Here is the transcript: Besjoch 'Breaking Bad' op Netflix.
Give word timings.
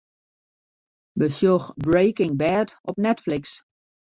Besjoch 1.15 1.75
'Breaking 1.77 2.35
Bad' 2.35 2.75
op 2.85 2.97
Netflix. 2.97 3.61